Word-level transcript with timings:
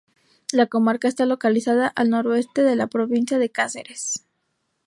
La 0.51 0.65
comarca 0.65 1.07
está 1.07 1.27
localizada 1.27 1.85
al 1.85 2.09
noroeste 2.09 2.63
de 2.63 2.75
la 2.75 2.87
provincia 2.87 3.37
de 3.37 3.51
Cáceres. 3.51 4.25